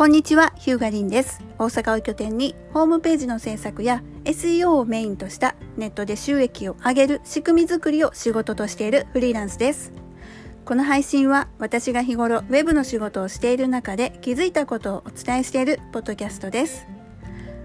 [0.00, 1.42] こんにちは、ヒューガリンです。
[1.58, 9.92] 大阪を拠点にホームページの制作や SEO をメインとしたネットで収益を上げる仕組み作りを仕事としているフリーランスです。
[10.64, 16.86] この配信は私が日頃ウェブの仕事をしている中で気づいたことをお伝えしているポッドキャストです。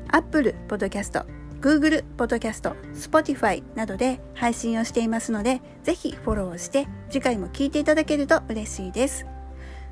[0.10, 1.26] Apple Podcast、
[1.62, 9.26] Google Podcast、Spotify などで配信をしていますので、ぜひフォローして次回も聞いていただけると嬉しいです。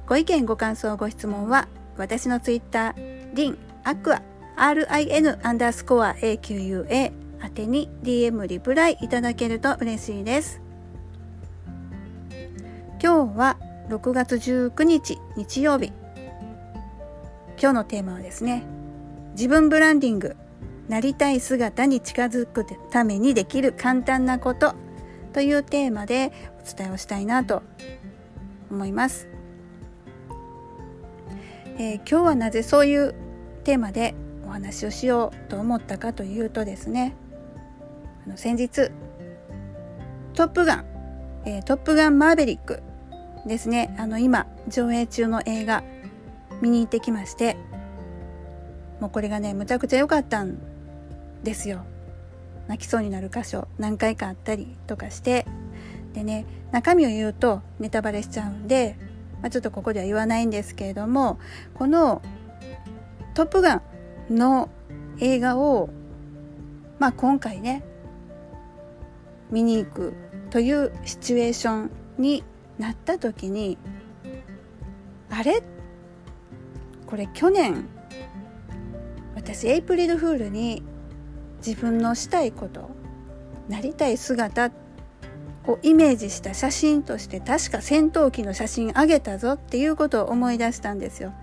[0.08, 4.22] ご意見ご感想ご質問は私のツイッター、リン、アクア、
[4.56, 7.12] RIN アンダースコア AQUA
[7.44, 10.62] 宛てに DM リプライいただけると嬉しいです。
[13.02, 13.58] 今日は
[13.90, 15.92] 6月19日日曜日。
[17.62, 18.64] 今日のテーマはですね、
[19.34, 20.36] 自分ブランディング、
[20.88, 24.74] なりたい姿に近づくためにできる簡単なこと
[25.34, 27.64] というテーマでお伝えをしたいなと
[28.72, 29.33] 思います。
[31.78, 33.16] えー今日はなぜそういう
[33.64, 34.14] テーマで
[34.46, 37.16] お話をしようと思ったかというとですね
[38.26, 38.92] あの先日
[40.36, 40.86] 「トップガン」
[41.46, 42.84] えートップガンマーヴェリック」
[43.48, 45.84] ですねあの今上映中の映画
[46.62, 47.58] 見に行ってきまして
[49.00, 50.58] もうこれがねむちゃくちゃ良かったん
[51.44, 51.84] ですよ。
[52.68, 55.46] 泣きそうになる箇所何回かあったりとかして
[56.14, 58.96] でね中身を言うとネタバレしちゃうんで
[59.44, 61.38] まあ、ちょっとここでは言わないんですけれども
[61.74, 62.22] この
[63.36, 63.82] 「トップガン」
[64.34, 64.70] の
[65.20, 65.90] 映画を、
[66.98, 67.84] まあ、今回ね
[69.52, 70.14] 見に行く
[70.50, 72.44] というシチュエーションに
[72.80, 73.78] なった時に
[75.30, 75.62] あれ？
[77.06, 77.86] これ去年
[79.36, 80.84] 私エイプリルフールに
[81.66, 82.90] 自分のしたいこと
[83.68, 84.72] なりたい姿
[85.68, 91.34] をイメージした写真として確か戦闘機の写真あげたぞっていうことを思い出したんですよ。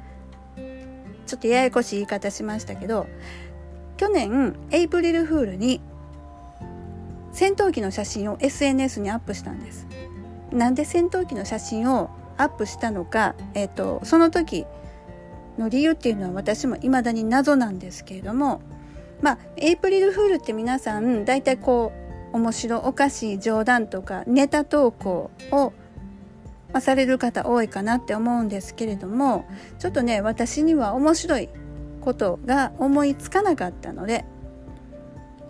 [1.27, 3.07] ちょっとややこしい言い方しましたけど
[3.97, 5.81] 去年エイプリルフールに
[7.33, 9.87] 戦闘機の写真を SNS にアップしたんです。
[10.51, 14.67] なんで戦闘機の写真をアップしたのか、えっとその時
[15.59, 18.61] の理由っていうのは私も未だに謎なんですけれども
[19.21, 22.00] まあエイプリルフールって皆さん大体こう
[22.33, 25.73] 面白おかしい冗談とかネタ投稿を、
[26.73, 29.47] ま、される方多いかなって思うんですけれども
[29.79, 31.49] ちょっとね私には面白い
[32.01, 34.25] ことが思いつかなかったので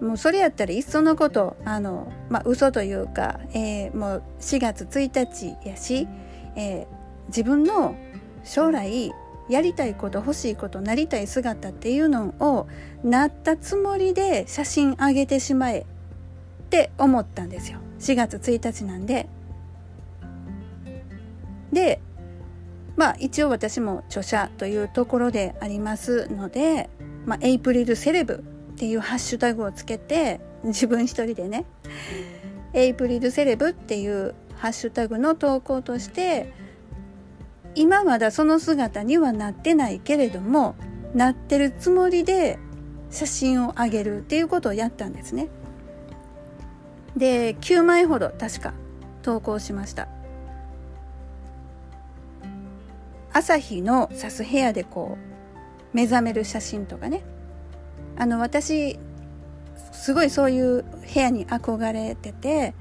[0.01, 6.09] もうそれやったらいっそのことあの、まあ、嘘というか、えーもう4月1日やし、
[6.57, 7.95] えー自分の
[8.45, 9.13] 将来
[9.49, 12.69] やりたいこと欲しいことなりたい姿っていうのを
[13.03, 15.87] なったつもりで写真あげてしまえ
[16.71, 19.29] って思ったんですよ4月1日なんで
[21.73, 22.01] で
[22.97, 26.89] まあ一応私も著者というところでありますので、
[27.27, 31.65] まあ、エイプリルセレブっていうハッシュタグをつけて自分一人でね
[32.73, 36.53] エイプリルセレブっていうハッシュタグの投稿として
[37.75, 40.77] 今まだその姿にはなってないけれども
[41.15, 42.61] なってるつもりで
[43.11, 45.49] 写真をあげるっていうことをやったんですね。
[47.21, 48.73] で9枚ほど確か
[49.23, 50.09] 投稿しました。
[53.33, 57.23] 朝日のさす部屋でこう目覚める写真とかね。
[58.17, 58.99] あの私
[59.93, 62.75] すごいそういう部屋に憧れてて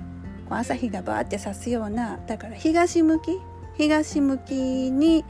[0.50, 3.38] 朝日がバーってさすようなだから東向き
[3.78, 5.26] 東向きに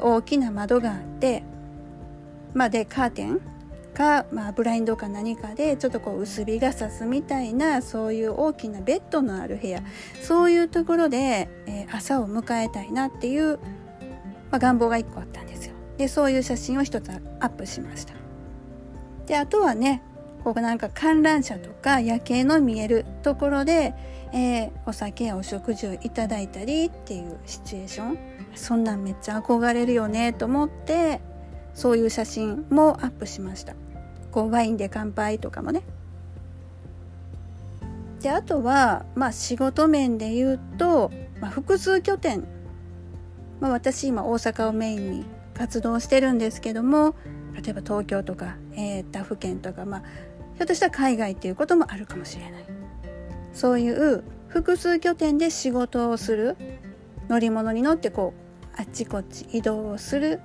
[0.00, 1.44] 大きな窓があって
[2.54, 3.40] まあでカーテン
[3.92, 9.82] か、まあ、ブラインドか何かでちょっとこう薄日が差すみたいなそういう大きなベッドのある部屋
[10.22, 13.58] そういうところで、えー朝を迎えたいなっていう、
[14.50, 15.74] まあ、願望が1個あったんですよ。
[15.98, 18.14] でそういう写真を一つアップしました。
[19.26, 20.02] であとはね
[20.42, 23.94] ここなんか観覧車とか夜景の見えるところで、
[24.32, 28.18] えーお酒やお食事をいただいたりっていうシチュエーション
[28.54, 31.20] そんなんめっちゃ憧れるよねと思って
[31.74, 33.74] そういう写真もアップしました
[34.32, 35.82] こうワインで乾杯とかもね。
[38.20, 42.44] であとは、まあ、仕事面で言うと、まあ、複数拠点、
[43.60, 45.24] まあ、私今大阪をメインに
[45.54, 47.16] 活動してるんですけども
[47.54, 50.00] 例えば東京とか、えー他府県とか、まあ、
[50.54, 52.64] ひょっとしたら海外っていうこともあるかもしれない。
[53.52, 56.56] そういう複数拠点で仕事をする
[57.28, 60.40] 乗り物に乗ってこうあっちこっち移動をする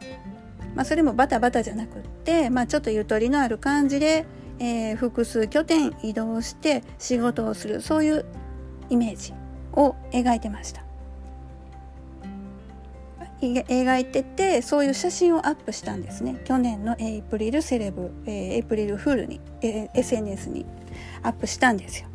[0.78, 4.28] まあ、それもバタバタじゃなくって、まあ、ちょっとゆとりのある感じで、
[4.60, 8.26] えー複数拠点移動して仕事をするそういう
[8.90, 9.34] イメージ
[9.74, 10.84] を描いてました。
[13.42, 16.40] 描いててそういう写真をアップしたんですね。
[16.46, 20.66] 去年のエイプリルセレブ、えー、エイプリルフールに、えー、SNS に
[21.24, 22.08] アップしたんですよ。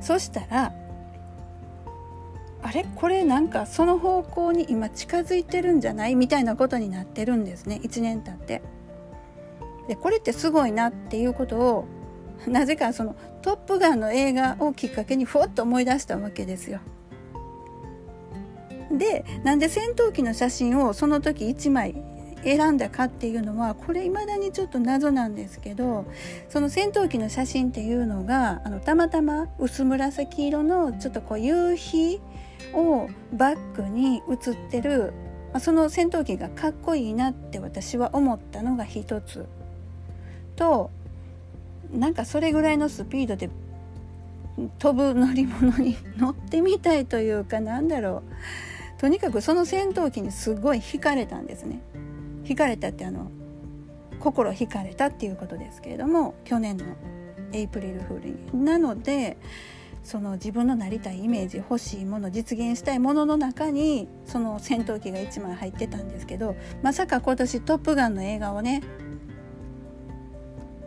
[0.00, 0.72] そしたら
[2.68, 2.84] あれ？
[2.96, 6.14] これなんかその方向に今近づいてるんじゃない？
[6.16, 7.80] みたいなことになってるんですね。
[7.82, 8.62] 1年経って。
[9.88, 11.84] でこれってすごいなっていうことを
[12.46, 16.80] なぜかその「トップガン」の映画をきっかけにふわっと思い出したわけですよ。
[18.90, 21.94] でなんで戦闘機の写真をその時1枚
[22.44, 26.06] 選んだかっていうのはこれ未だにちょっと謎なんですけど
[26.48, 32.20] その戦闘機の写真っていうのがあのたまたま薄紫色のちょっとこう夕日
[32.74, 35.12] をバックに写ってる、
[35.52, 39.46] まあ、その戦闘機がかっこいいなって私は思ったのが一つ
[40.56, 40.90] と
[41.92, 43.48] なんかそれぐらいのスピードで
[44.78, 48.22] 飛ぶ乗り物に乗ってみたいというかなんだろ
[48.96, 49.00] う。
[49.00, 51.80] とにかくその戦闘機にすごい惹かれたんですね。
[52.44, 53.30] 惹かれたってあの
[54.18, 56.84] 心惹かれたっていうことですけれども去年の
[57.52, 58.64] エイプリルフールに。
[58.64, 59.36] なので
[60.02, 68.82] その自分のなりたいイメージ欲しいもの実現したいものの中にその戦闘機が1枚入ってたんですけどまさか今年「トップガン」の映画をね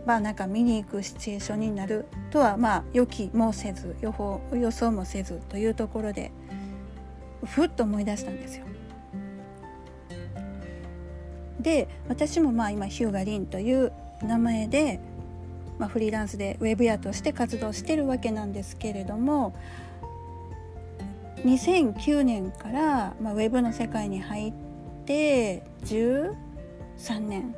[0.05, 6.31] まあなんか見に行くシチュエーションになるとはまあ予期もせず予報予想もせずというところで
[7.45, 8.65] ふっと思い出したんですよ。
[11.59, 13.91] で私もまあ今ヒューガリンという
[14.23, 14.99] 名前で、
[15.81, 19.55] まあ、フリーランスでウェブ屋として活動してるわけなんですけれども
[21.37, 24.53] 2009年から、まあ、ウェブの世界に入っ
[25.05, 26.35] て13
[27.19, 27.55] 年。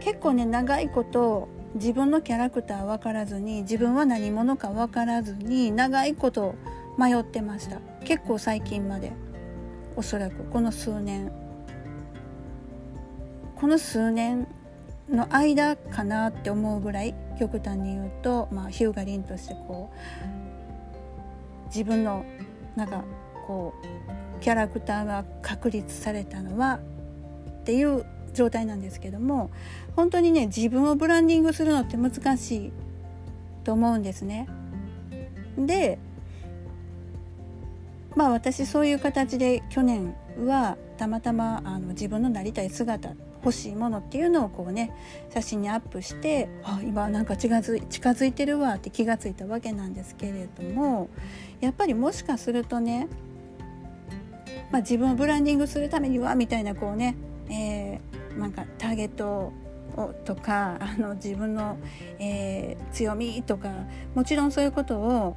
[0.00, 6.54] 結構ね長いこと自分のキャラクター分からずに自分は何者か分からずに長いこと
[6.96, 7.80] 迷ってました。
[8.04, 9.12] 結構最近まで。
[9.96, 11.30] おそらくこの数年。
[13.56, 14.46] この数年
[15.08, 19.90] の間かなって思うぐらい極端に言うと、まあ、ヒューガリンとしてこ
[21.64, 22.24] う自分の
[22.74, 23.04] なんか
[23.46, 26.80] こうキャラクターが確立されたのは
[27.60, 28.04] っていう
[28.34, 29.50] 状態なんですけども
[29.94, 32.72] 本当にね自分をブランディングするのって難しい
[33.64, 34.48] と思うんですね。
[35.58, 35.98] で
[38.14, 43.14] まあ私そういう形で去年はたまたまあの自分のなりたい姿っ
[43.46, 44.92] 欲しいものっていうのをこうね
[45.32, 51.08] 写真にアップしてあ今なんか近づ近づいてるわって気がついたわけなんですけれども
[51.60, 53.08] やっぱりもしかするとね、
[54.72, 57.16] まあ、自分をブランディングするためにはみたいなこうね、
[57.48, 59.52] えー、なんかターゲット
[59.96, 61.78] をとかあの自分の、
[62.18, 63.70] えー、強みとか
[64.14, 65.36] もちろんそういうことを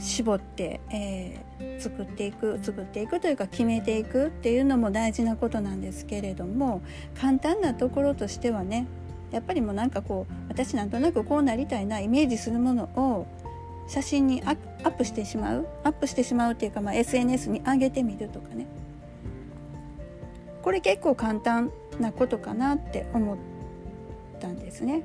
[0.00, 6.82] 絞って、えー、作っていく作っていくというか決めていくっていうのも大事なことなんですけれども
[7.20, 8.86] 簡単なところとしてはね
[9.30, 13.26] やっぱりもうなんかこう私なんとなくこうなりたいなイメージするものを
[13.88, 18.66] 写真にアップしてしまうアップしてしまうっていうか、まあ、SNS に上げてみるとかね
[20.62, 23.36] これ結構簡単なことかなって思っ
[24.40, 25.02] たんですね。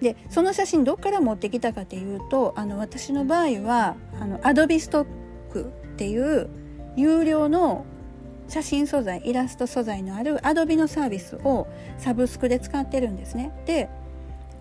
[0.00, 5.06] でその写真どっから持ってきたかというとあの私の場合はあの Adobe ストッ
[5.52, 6.48] クっていう
[6.96, 7.84] 有料の
[8.48, 11.66] 写真素材イラスト素材のある Adobe のサービスを
[11.98, 13.52] サブスクで使ってるんですね。
[13.66, 13.88] で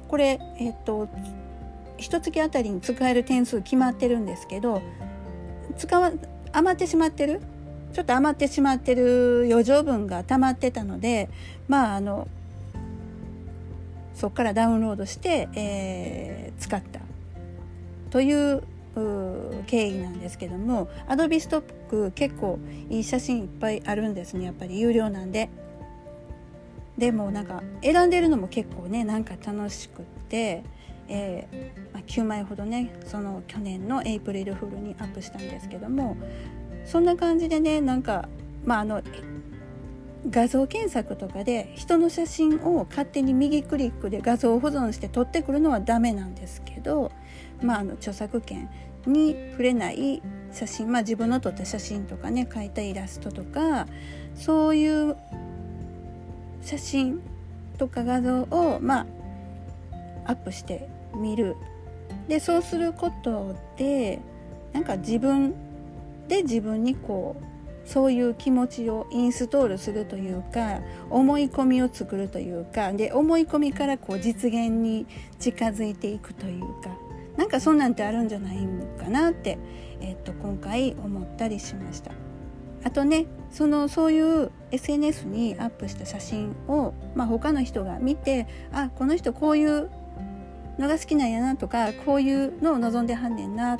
[0.07, 1.07] これえっと
[1.97, 4.81] 一月あたりに使える点数決まってるんですけど
[5.77, 6.11] 使わ
[6.51, 7.41] 余ってしまってる
[7.93, 11.29] ちょっと余ってしまってる余剰分が溜まってたので
[11.67, 12.27] まああの
[14.15, 17.01] そこからダウンロードして、えー、使った
[18.09, 18.63] という
[19.67, 25.49] 経緯なんですけども Adobe ストック結構いい写真いっぱいあるんですねやっぱり有料なんで。
[26.97, 30.63] でもなんか選んでるのも結構ねなんか楽しくって、
[31.09, 36.15] えーまあ、9枚ほどねその去年のエイプリルフールにアップしたんですけども
[36.85, 38.29] そんな感じでねなんか
[38.63, 39.01] まああの
[40.29, 47.11] 画像検索とかで人の写真を勝手に右クリックで画像保存して撮ってくるのはダメなんですけど、
[47.61, 48.69] まあ、あの著作権
[49.05, 53.87] に触れない写真、まあ、自分の撮った写真とかね描いたイラストとか
[54.35, 55.15] そういう
[56.61, 57.21] 写真
[57.77, 59.05] とか画像を、まあ、
[60.25, 61.55] アップしてみる。
[62.27, 64.19] でそうすることで
[64.73, 65.53] なんか自分
[66.27, 67.54] で自分にこう
[67.85, 75.05] そういう気持ちをインストールするというか思い込みを作るというかで思い込みからこう実現に
[75.39, 76.89] 近づいていくというか
[77.37, 79.57] なんかそんなんてあるんじゃないんかなって、
[79.99, 82.11] え、っと今回思ったりしました。
[82.85, 89.89] あとねそのそういう SNS にアップした写真を、まあ、他の人が見てあこの人こういう
[90.77, 93.79] のが好きなんやなとかこういうのを望んではんねんなっ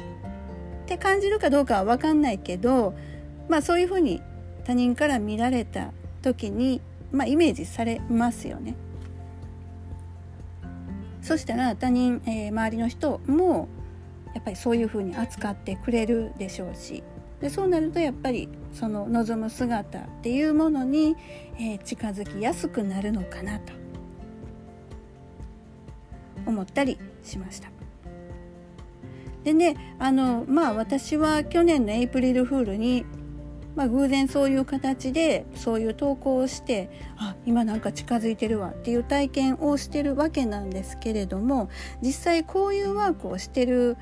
[0.88, 2.96] て感じるかどうかは分かんないけど、
[3.48, 4.22] まあ、そういうふうに
[4.64, 8.76] 他人から見られた時に、まあ、イメージされますよね。
[11.22, 13.68] そしたら他人、えー、周りの人も
[14.36, 17.02] やっぱりそういうふうに扱ってくれるでしょうし
[17.42, 21.16] でそうなるとやっぱりその望む姿っていうものに、
[21.58, 23.74] えー、近づきやすくなるのかなと
[26.46, 27.70] 思ったりしました。
[29.44, 33.06] でねあのまあ私は去年のエイプリルフールに、
[33.76, 41.70] まあ、偶然そういう形でそういう投稿をしてあ今なんか近づいてるわっていう体験をしてるわけなんですけれども
[42.02, 43.98] 実際こういうワークをしてる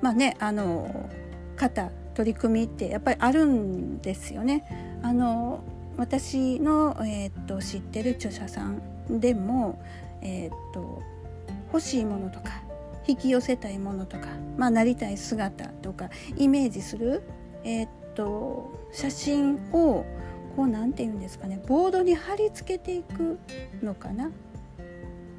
[0.00, 1.10] まあねあの
[1.56, 4.98] 方取り組みってやっぱりあるんですよね。
[5.02, 5.64] あの
[5.96, 9.82] 私の、えー、っと知ってる著者さんでも、
[10.22, 11.02] えー、っと
[11.72, 12.62] 欲しいものとか
[13.06, 17.22] 引き寄せたいものとか、まあ、なりたい姿とかイメージする、
[17.64, 20.04] えー、っと写真を
[20.56, 23.38] こう何て言うんですかねボードに貼り付けていく
[23.82, 24.30] のかな。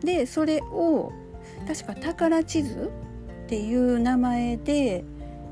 [0.01, 1.11] でそれを
[1.67, 2.91] 確か宝地図
[3.45, 5.03] っていう名前で、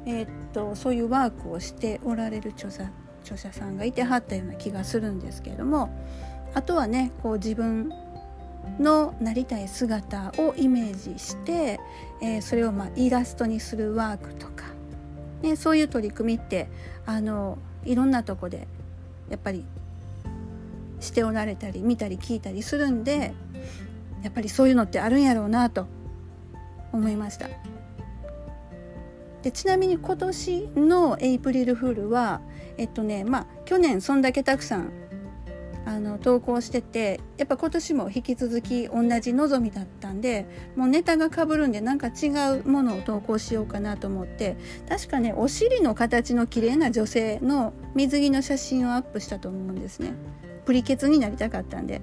[0.05, 5.89] えー、っとそういうワークをしておられる著者著者さんがいてはったような気がするんですけれども
[6.53, 7.91] あとはねこう自分
[8.79, 11.79] のなりたい姿をイメージして、
[12.21, 14.58] えー、それをまあイラストにするワークとか、
[15.41, 16.69] ね、そういう取り組みって
[17.05, 18.67] あのいろんなとこで
[19.29, 19.65] やっぱり
[20.99, 23.33] しておられたり見たり聞いたりするんで
[24.21, 25.87] やっぱりそういうのってあるんやろうなと
[26.91, 27.47] 思いました。
[29.41, 32.41] でちなみに今年のエイプリルフールは
[32.77, 34.91] えっとねまあ去年そんだけたくさん
[35.85, 40.45] あの投稿しててやっぱ今年も引き続き同じ望みだったんで
[40.75, 42.29] もうネタがかぶるんでなんか違
[42.61, 44.57] うものを投稿しようかなと思って
[44.87, 50.13] 確かねお尻の形の綺麗な女性の水着の写真をアップしたと思うんですね。
[50.65, 52.01] プリケツになりたかったんで。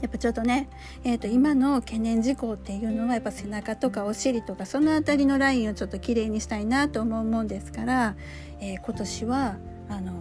[0.00, 0.70] やっぱちょっとね、
[1.04, 8.16] えー、と今の懸念事項っていうのはやっぱ背中とかお尻とかその辺りのラインをちょっと綺麗にしたいなと思うもんですから、
[8.60, 9.56] えー、今年は
[9.90, 10.12] あの、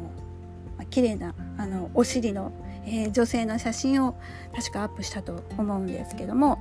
[0.89, 2.51] 綺麗なあのお尻の、
[2.86, 4.15] えー、女性の写真を
[4.55, 6.60] 確かアップしたと思うんですけども、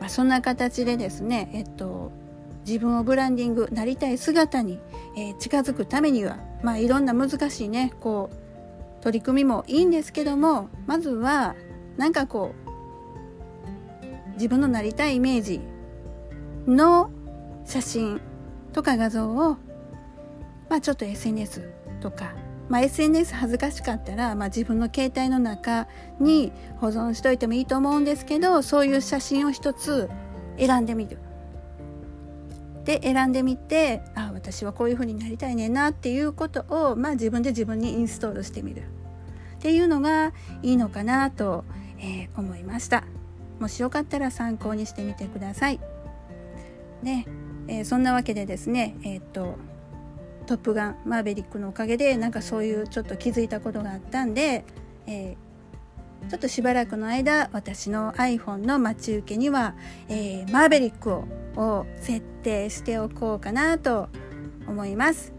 [0.00, 2.12] まあ、そんな形でですね、えっと、
[2.66, 4.80] 自分をブランディングなりたい姿に、
[5.16, 11.54] えー、近づくためには、まあ、いろんな難しいねこう取り組みもいいんですけどもまずは
[11.96, 15.60] なんかこう自分のなりたいイメージ
[16.66, 17.10] の
[17.64, 18.20] 写真
[18.72, 19.56] とか画像を
[20.68, 21.70] まあちょっと SNS
[22.00, 22.34] とか
[22.68, 25.86] まあ、SNS 恥ずかしかったら、まあ、自分の携帯の中
[26.18, 30.08] に保存しといてもいいと思うんですけどそういう写真を一つ
[30.58, 31.18] 選んでみる。
[32.84, 38.82] で選んでみてあ私はこういう風になりたいねなっていうことを、まあ、自分で自分にインストールしてみる。
[38.82, 41.64] っていうのがいいのかなと
[42.04, 43.04] えー、思いました。
[43.58, 45.80] もしよかったら参考にしてみてください。
[47.02, 47.26] ね、
[47.66, 49.56] えー、そんなわけでですねえっ、と
[50.46, 54.64] トップガンマーベリックのおかげでなんかそういうちょっと気づいたことがあったんで、
[55.06, 59.74] えー、ちょっとしばらくの間私の iPhone の待ち受けには、
[60.08, 61.24] えー、マーベリックを
[61.56, 64.08] を設定しておこうかなと
[64.66, 65.32] 思います。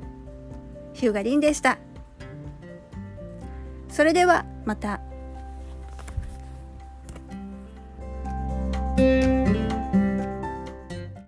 [0.94, 1.78] ヒューガリンでした。
[3.90, 5.02] それではまた。